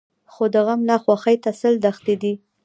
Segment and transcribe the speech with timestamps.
[0.31, 2.33] خو د غم نه خوښۍ ته سل دښتې دي.